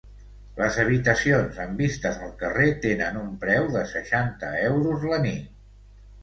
[0.59, 5.55] Les habitacions amb vistes al carrer tenen un preu de seixanta euros la nit.